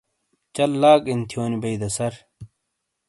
[0.55, 2.13] چَل لاگ ان تھونی بیی دا سر؟